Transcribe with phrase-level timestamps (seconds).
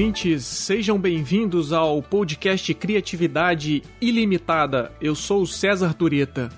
[0.00, 4.90] Ouvintes, sejam bem-vindos ao podcast Criatividade Ilimitada.
[4.98, 6.48] Eu sou o César Tureta.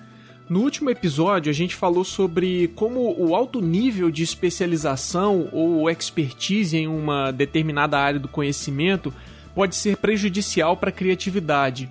[0.49, 6.77] No último episódio, a gente falou sobre como o alto nível de especialização ou expertise
[6.77, 9.13] em uma determinada área do conhecimento
[9.57, 11.91] pode ser prejudicial para a criatividade.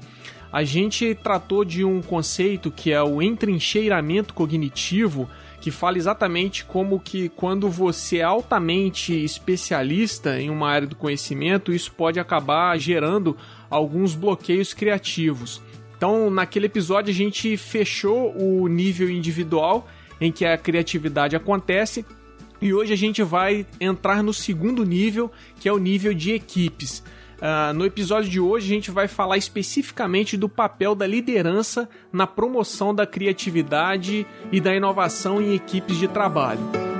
[0.51, 5.29] A gente tratou de um conceito que é o entrincheiramento cognitivo,
[5.61, 11.71] que fala exatamente como que quando você é altamente especialista em uma área do conhecimento,
[11.71, 13.37] isso pode acabar gerando
[13.69, 15.61] alguns bloqueios criativos.
[15.95, 19.87] Então, naquele episódio a gente fechou o nível individual
[20.19, 22.05] em que a criatividade acontece
[22.61, 27.03] e hoje a gente vai entrar no segundo nível, que é o nível de equipes.
[27.41, 32.27] Uh, no episódio de hoje, a gente vai falar especificamente do papel da liderança na
[32.27, 36.90] promoção da criatividade e da inovação em equipes de trabalho.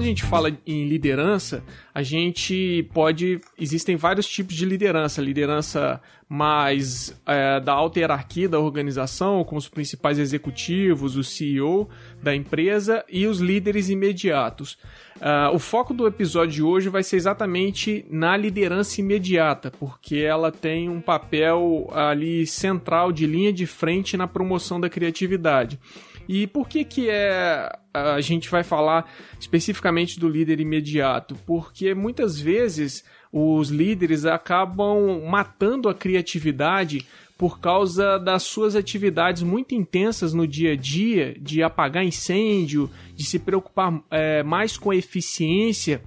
[0.00, 1.62] Quando a gente fala em liderança,
[1.94, 3.38] a gente pode.
[3.58, 5.20] Existem vários tipos de liderança.
[5.20, 11.86] Liderança mais é, da alta hierarquia da organização, como os principais executivos, o CEO
[12.22, 14.78] da empresa e os líderes imediatos.
[15.16, 20.50] Uh, o foco do episódio de hoje vai ser exatamente na liderança imediata, porque ela
[20.50, 25.78] tem um papel ali central de linha de frente na promoção da criatividade.
[26.26, 31.36] E por que que é a gente vai falar especificamente do líder imediato?
[31.46, 37.06] Porque muitas vezes os líderes acabam matando a criatividade
[37.40, 43.24] por causa das suas atividades muito intensas no dia a dia, de apagar incêndio, de
[43.24, 46.02] se preocupar é, mais com eficiência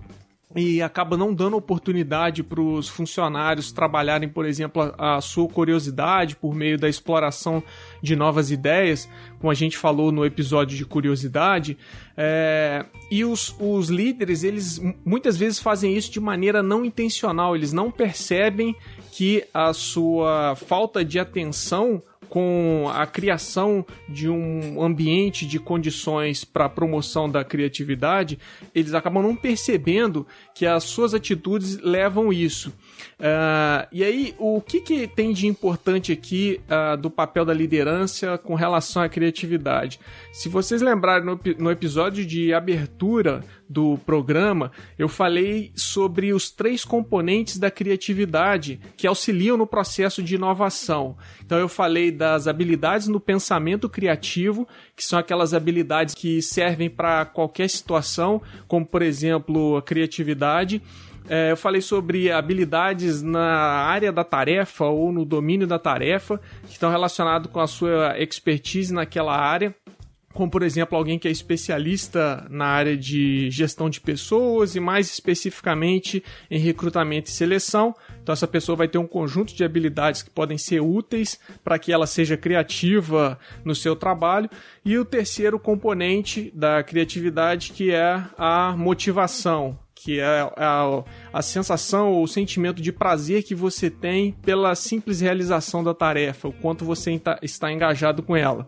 [0.56, 6.36] e acaba não dando oportunidade para os funcionários trabalharem, por exemplo, a, a, sua curiosidade
[6.36, 7.64] por meio da exploração
[8.02, 9.10] de novas ideias,
[9.40, 11.78] como a gente falou no episódio de curiosidade.
[12.16, 17.74] É, e os, os líderes, eles muitas vezes fazem isso de maneira não intencional, eles
[17.74, 18.76] não percebem
[19.12, 22.02] que a sua falta de atenção
[22.34, 28.40] com a criação de um ambiente de condições para a promoção da criatividade,
[28.74, 32.70] eles acabam não percebendo que as suas atitudes levam isso.
[33.20, 38.36] Uh, e aí, o que, que tem de importante aqui uh, do papel da liderança
[38.36, 40.00] com relação à criatividade?
[40.32, 46.86] Se vocês lembrarem no, no episódio de abertura do programa, eu falei sobre os três
[46.86, 51.18] componentes da criatividade que auxiliam no processo de inovação.
[51.44, 57.26] Então, eu falei das habilidades no pensamento criativo, que são aquelas habilidades que servem para
[57.26, 60.80] qualquer situação, como, por exemplo, a criatividade.
[61.28, 66.74] É, eu falei sobre habilidades na área da tarefa ou no domínio da tarefa, que
[66.74, 69.74] estão relacionados com a sua expertise naquela área
[70.34, 75.12] como por exemplo alguém que é especialista na área de gestão de pessoas e mais
[75.12, 77.96] especificamente em recrutamento e seleção.
[78.22, 81.92] Então essa pessoa vai ter um conjunto de habilidades que podem ser úteis para que
[81.92, 84.50] ela seja criativa no seu trabalho.
[84.84, 92.12] E o terceiro componente da criatividade que é a motivação, que é a, a sensação
[92.12, 96.84] ou o sentimento de prazer que você tem pela simples realização da tarefa, o quanto
[96.84, 98.68] você está engajado com ela.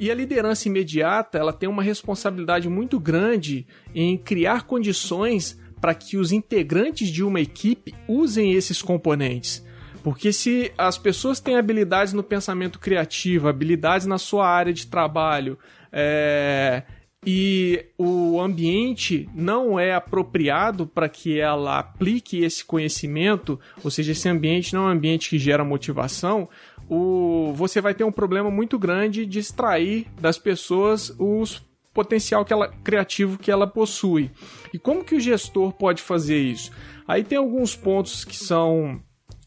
[0.00, 6.16] E a liderança imediata, ela tem uma responsabilidade muito grande em criar condições para que
[6.16, 9.62] os integrantes de uma equipe usem esses componentes.
[10.02, 15.58] Porque se as pessoas têm habilidades no pensamento criativo, habilidades na sua área de trabalho,
[15.92, 16.82] é,
[17.26, 24.26] e o ambiente não é apropriado para que ela aplique esse conhecimento, ou seja, esse
[24.26, 26.48] ambiente não é um ambiente que gera motivação,
[26.90, 31.64] o, você vai ter um problema muito grande de extrair das pessoas os
[31.94, 34.30] potencial que ela, criativo que ela possui.
[34.72, 36.70] E como que o gestor pode fazer isso?
[37.06, 39.00] Aí tem alguns pontos que são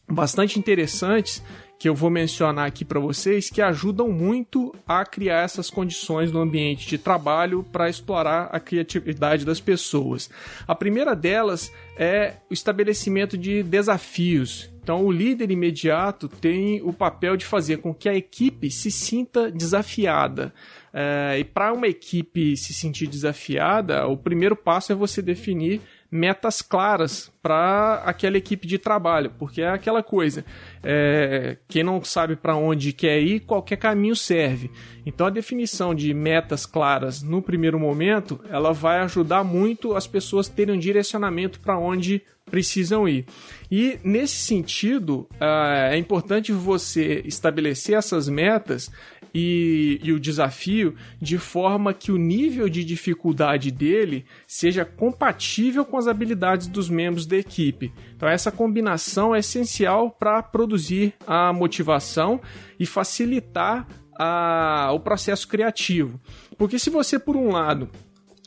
[0.08, 1.42] bastante interessantes
[1.78, 6.40] que eu vou mencionar aqui para vocês que ajudam muito a criar essas condições no
[6.40, 10.30] ambiente de trabalho para explorar a criatividade das pessoas.
[10.66, 14.73] A primeira delas é o estabelecimento de desafios.
[14.84, 19.50] Então, o líder imediato tem o papel de fazer com que a equipe se sinta
[19.50, 20.52] desafiada.
[20.92, 26.62] É, e para uma equipe se sentir desafiada, o primeiro passo é você definir metas
[26.62, 30.44] claras para aquela equipe de trabalho, porque é aquela coisa,
[30.82, 34.70] é, quem não sabe para onde quer ir, qualquer caminho serve.
[35.04, 40.48] Então a definição de metas claras no primeiro momento, ela vai ajudar muito as pessoas
[40.48, 42.22] terem um direcionamento para onde
[42.54, 43.26] precisam ir.
[43.68, 48.92] E nesse sentido, uh, é importante você estabelecer essas metas
[49.34, 55.98] e, e, o desafio de forma que o nível de dificuldade dele seja compatível com
[55.98, 57.92] as habilidades dos membros da equipe.
[58.14, 62.40] Então, essa combinação é essencial para produzir a motivação
[62.78, 66.20] e facilitar a, o processo criativo.
[66.56, 67.90] Porque se você, por um lado,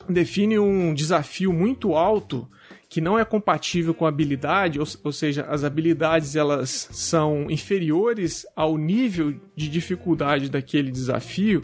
[0.08, 2.48] define um desafio muito alto,
[2.98, 8.76] que não é compatível com habilidade, ou, ou, seja, as habilidades elas são inferiores ao
[8.76, 11.62] nível de dificuldade daquele desafio,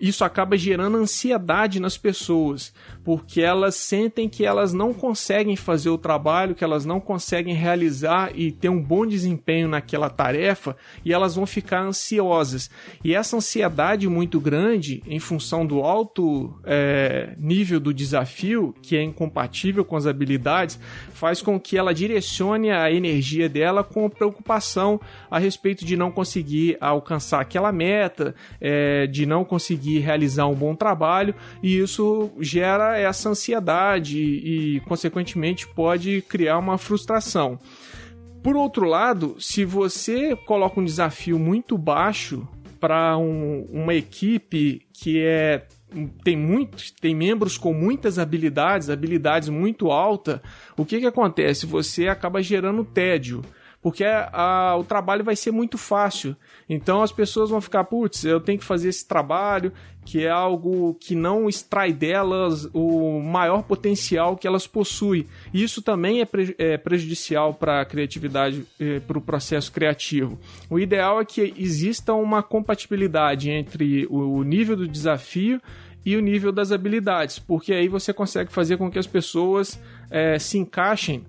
[0.00, 2.72] isso acaba gerando ansiedade nas pessoas,
[3.04, 8.32] porque elas sentem que elas não conseguem fazer o trabalho, que elas não conseguem realizar
[8.34, 12.70] e ter um bom desempenho naquela tarefa e elas vão ficar ansiosas.
[13.02, 19.02] E essa ansiedade muito grande, em função do alto é, nível do desafio, que é
[19.02, 20.78] incompatível com as habilidades,
[21.12, 25.00] faz com que ela direcione a energia dela com preocupação
[25.30, 30.54] a respeito de não conseguir alcançar aquela meta, é, de não conseguir conseguir realizar um
[30.54, 37.58] bom trabalho e isso gera essa ansiedade e, consequentemente, pode criar uma frustração.
[38.42, 42.46] Por outro lado, se você coloca um desafio muito baixo
[42.80, 45.66] para um, uma equipe que é
[46.24, 50.40] tem muitos, tem membros com muitas habilidades, habilidades muito altas,
[50.76, 51.64] o que que acontece?
[51.64, 53.40] Você acaba gerando tédio
[53.86, 56.34] porque a, o trabalho vai ser muito fácil.
[56.68, 59.72] Então as pessoas vão ficar, putz, eu tenho que fazer esse trabalho,
[60.04, 65.24] que é algo que não extrai delas o maior potencial que elas possuem.
[65.54, 70.36] Isso também é, pre é prejudicial para a criatividade, eh, para o processo criativo.
[70.68, 75.62] O ideal é que exista uma compatibilidade entre o nível do desafio
[76.04, 79.80] e o nível das habilidades, porque aí você consegue fazer com que as pessoas
[80.10, 81.24] eh, se encaixem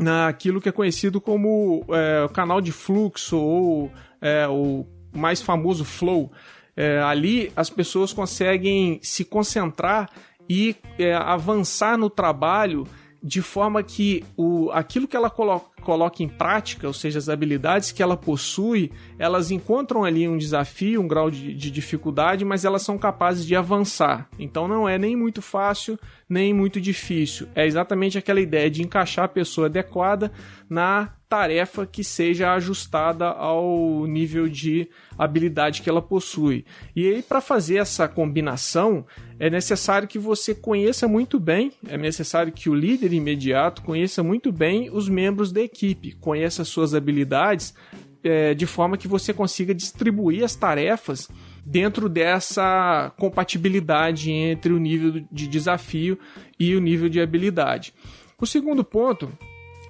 [0.00, 6.32] naquilo que é conhecido como é, canal de fluxo ou é, o mais famoso flow.
[6.76, 10.08] É, ali as pessoas conseguem se concentrar
[10.48, 12.86] e é, avançar no trabalho
[13.22, 17.92] de forma que o, aquilo que ela coloca, coloca em prática, ou seja, as habilidades
[17.92, 22.82] que ela possui, elas encontram ali um desafio, um grau de, de dificuldade, mas elas
[22.82, 24.28] são capazes de avançar.
[24.38, 25.98] Então não é nem muito fácil,
[26.28, 27.48] nem muito difícil.
[27.54, 30.30] É exatamente aquela ideia de encaixar a pessoa adequada
[30.70, 34.88] na tarefa que seja ajustada ao nível de
[35.18, 36.64] habilidade que ela possui.
[36.94, 39.04] E aí, para fazer essa combinação,
[39.38, 44.52] é necessário que você conheça muito bem, é necessário que o líder imediato conheça muito
[44.52, 47.74] bem os membros da equipe, conheça suas habilidades,
[48.22, 51.28] é, de forma que você consiga distribuir as tarefas
[51.64, 56.18] dentro dessa compatibilidade entre o nível de desafio
[56.58, 57.92] e o nível de habilidade.
[58.38, 59.30] O segundo ponto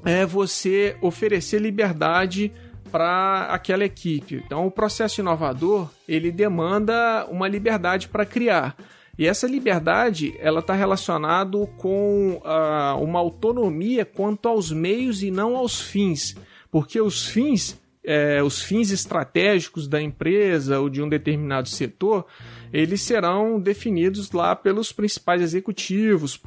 [0.05, 2.52] é você oferecer liberdade
[2.91, 4.43] para aquela equipe.
[4.44, 8.76] Então, o processo inovador ele demanda uma liberdade para criar.
[9.19, 15.56] E essa liberdade ela está relacionado com uh, uma autonomia quanto aos meios e não
[15.56, 16.37] aos fins,
[16.71, 22.26] porque os fins é, os fins estratégicos da empresa ou de um determinado setor,
[22.73, 26.41] eles serão definidos lá pelos principais executivos,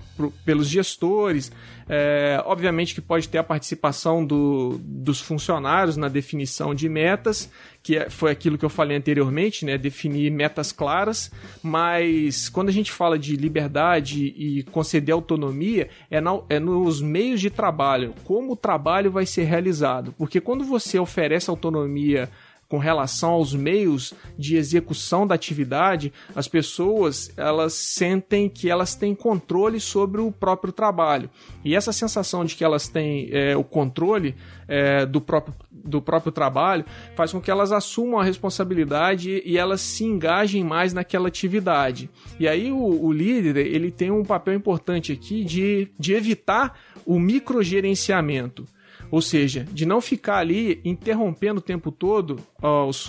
[0.46, 1.52] pelos gestores.
[1.88, 7.52] É, obviamente que pode ter a participação do, dos funcionários na definição de metas,
[7.82, 9.78] que é, foi aquilo que eu falei anteriormente, né?
[9.78, 11.30] Definir metas claras,
[11.62, 17.42] mas quando a gente fala de liberdade e conceder autonomia, é, na, é nos meios
[17.42, 20.14] de trabalho, como o trabalho vai ser realizado.
[20.18, 22.30] Porque quando você oferece autonomia
[22.74, 29.14] com relação aos meios de execução da atividade, as pessoas elas sentem que elas têm
[29.14, 31.30] controle sobre o próprio trabalho.
[31.64, 34.34] E essa sensação de que elas têm é, o controle
[34.68, 36.84] é, do, próprio, do próprio trabalho
[37.16, 42.10] faz com que elas assumam a responsabilidade e elas se engajem mais naquela atividade.
[42.40, 46.76] E aí o, o líder ele tem um papel importante aqui de, de evitar
[47.06, 48.66] o microgerenciamento.
[49.14, 52.40] Ou seja, de não ficar ali interrompendo o tempo todo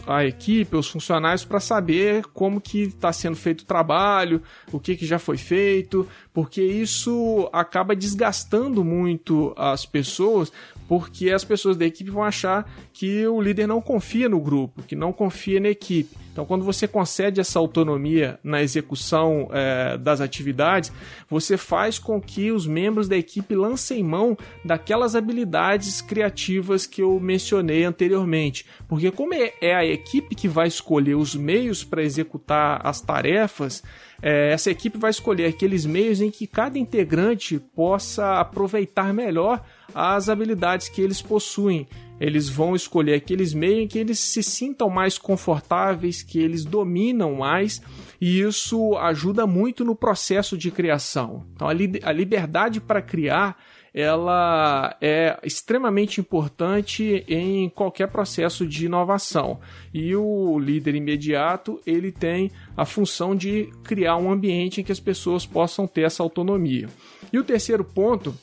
[0.06, 4.42] a equipe, os funcionários para saber como que está sendo feito o trabalho,
[4.72, 10.50] o que, que já foi feito, porque isso acaba desgastando muito as pessoas,
[10.88, 14.96] porque as pessoas da equipe vão achar que o líder não confia no grupo, que
[14.96, 16.24] não confia na equipe.
[16.34, 20.90] Então, quando você concede essa autonomia na execução é, das atividades,
[21.30, 27.20] você faz com que os membros da equipe lancem mão daquelas habilidades criativas que eu
[27.20, 28.66] mencionei anteriormente.
[28.88, 33.82] Porque, como é, é a equipe que vai escolher os meios para executar as tarefas,
[34.22, 39.62] é, essa equipe vai escolher aqueles meios em que cada integrante possa aproveitar melhor
[39.94, 41.86] as habilidades que eles possuem.
[42.18, 47.34] Eles vão escolher aqueles meios em que eles se sintam mais confortáveis, que eles dominam
[47.34, 47.82] mais,
[48.20, 51.44] e isso ajuda muito no processo de criação.
[51.54, 53.58] Então, a, li a liberdade para criar
[53.94, 59.60] ela é extremamente importante em qualquer processo de inovação.
[59.92, 64.98] E o líder imediato, ele tem a função de criar um ambiente em que as
[64.98, 66.88] pessoas possam ter essa autonomia.
[67.32, 68.34] E o terceiro ponto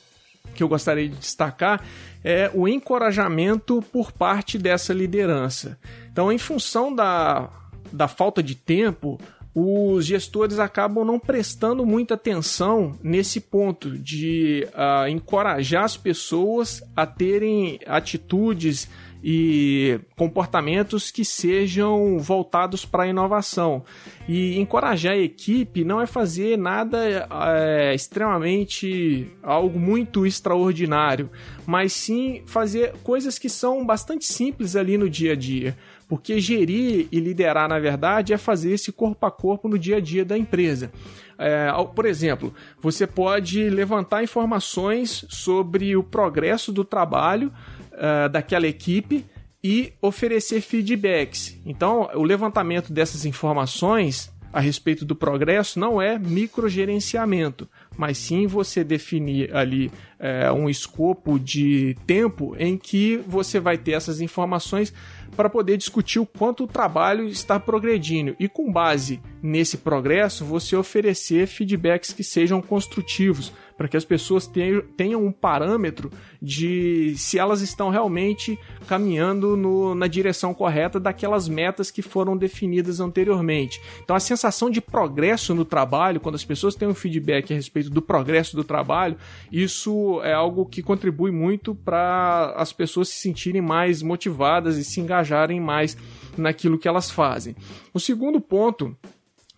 [0.56, 1.84] que eu gostaria de destacar
[2.24, 5.78] é o encorajamento por parte dessa liderança.
[6.10, 7.50] Então, em função da,
[7.92, 9.20] da falta de tempo,
[9.54, 17.06] os gestores acabam não prestando muita atenção nesse ponto de uh, encorajar as pessoas a
[17.06, 18.88] terem atitudes
[19.24, 23.84] e comportamentos que sejam voltados para a inovação.
[24.28, 31.30] E encorajar a equipe não é fazer nada é, extremamente algo muito extraordinário,
[31.68, 35.78] mas sim fazer coisas que são bastante simples ali no dia a dia.
[36.12, 40.00] Porque gerir e liderar, na verdade, é fazer esse corpo a corpo no dia a
[40.02, 40.92] dia da empresa.
[41.40, 47.50] É, por exemplo, você pode levantar informações sobre o progresso do trabalho
[47.94, 49.26] uh, daquela equipe
[49.64, 51.58] e oferecer feedbacks.
[51.66, 57.70] Então, o levantamento dessas informações a respeito do progresso não é microgerenciamento,
[58.02, 63.92] mas sim você definir ali é, um escopo de tempo em que você vai ter
[63.92, 64.92] essas informações
[65.36, 68.36] para poder discutir o quanto o trabalho está progredindo.
[68.40, 74.48] E, com base nesse progresso, você oferecer feedbacks que sejam construtivos, para que as pessoas
[74.96, 81.90] tenham um parâmetro de se elas estão realmente caminhando no, na direção correta daquelas metas
[81.90, 83.82] que foram definidas anteriormente.
[84.04, 87.90] Então, a sensação de progresso no trabalho, quando as pessoas têm um feedback a respeito
[87.90, 89.18] do progresso do trabalho,
[89.52, 95.02] isso é algo que contribui muito para as pessoas se sentirem mais motivadas e se
[95.02, 95.98] engajarem mais
[96.38, 97.56] naquilo que elas fazem.
[97.92, 98.96] O segundo ponto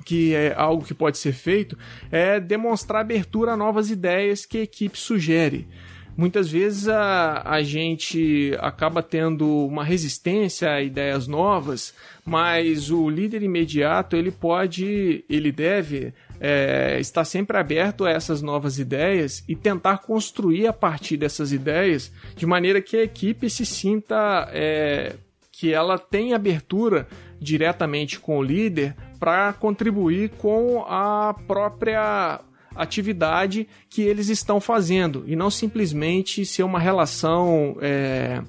[0.03, 1.77] que é algo que pode ser feito,
[2.11, 5.67] é demonstrar abertura a novas ideias que a equipe sugere.
[6.15, 11.91] Muitas vezes a, a gente acaba tendo uma resistência a ideias novas,
[12.23, 18.77] mas o líder imediato ele pode, ele deve é, estar sempre aberto a essas novas
[18.77, 24.47] ideias e tentar construir a partir dessas ideias de maneira que a equipe se sinta
[24.51, 25.15] é,
[25.51, 27.07] que ela tem abertura
[27.39, 32.41] diretamente com o líder para contribuir com a própria
[32.75, 38.41] atividade que eles estão fazendo e não simplesmente ser uma relação é,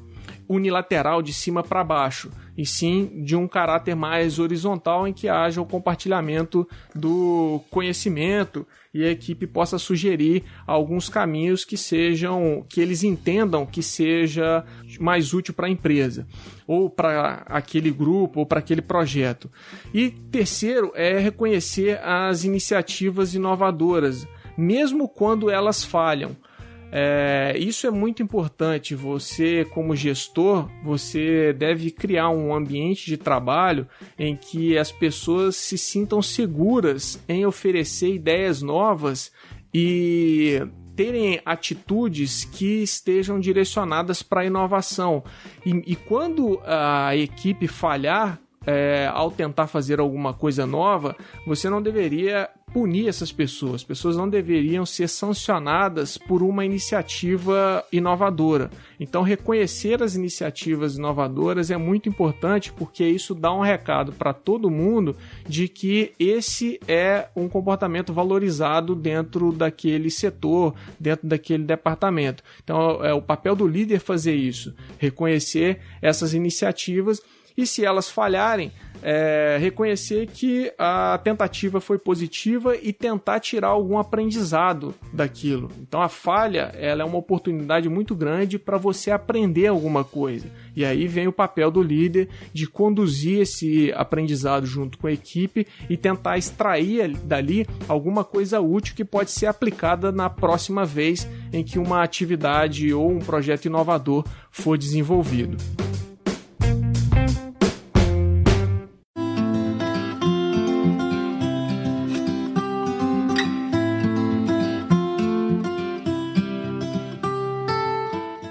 [0.49, 5.61] unilateral de cima para baixo e sim de um caráter mais horizontal em que haja
[5.61, 13.03] o compartilhamento do conhecimento e a equipe possa sugerir alguns caminhos que sejam que eles
[13.03, 14.65] entendam que seja
[15.01, 16.27] mais útil para a empresa
[16.67, 19.51] ou para aquele grupo ou para aquele projeto.
[19.93, 26.37] E terceiro é reconhecer as iniciativas inovadoras, mesmo quando elas falham.
[26.97, 28.95] É, isso é muito importante.
[28.95, 35.77] Você, como gestor, você deve criar um ambiente de trabalho em que as pessoas se
[35.77, 39.33] sintam seguras em oferecer ideias novas
[39.75, 40.63] e
[40.95, 45.25] terem atitudes que estejam direcionadas para a inovação.
[45.67, 51.83] E, e quando a equipe falhar, é, ao tentar fazer alguma coisa nova, você não
[51.83, 53.77] deveria punir essas pessoas.
[53.77, 58.69] As pessoas não deveriam ser sancionadas por uma iniciativa inovadora.
[58.99, 64.69] Então, reconhecer as iniciativas inovadoras é muito importante porque isso dá um recado para todo
[64.69, 65.17] mundo
[65.49, 72.43] de que esse é um comportamento valorizado dentro daquele setor, dentro daquele departamento.
[72.65, 77.23] Então, é o papel do líder fazer isso, reconhecer essas iniciativas
[77.57, 83.99] e se elas falharem, é, reconhecer que a tentativa foi positiva e tentar tirar algum
[83.99, 85.71] aprendizado daquilo.
[85.79, 90.51] Então a falha ela é uma oportunidade muito grande para você aprender alguma coisa.
[90.75, 95.67] E aí vem o papel do líder de conduzir esse aprendizado junto com a equipe
[95.91, 101.63] e tentar extrair dali alguma coisa útil que pode ser aplicada na próxima vez em
[101.63, 105.59] que uma atividade ou um projeto inovador for desenvolvido.